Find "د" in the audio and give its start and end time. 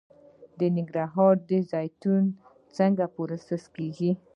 0.59-0.61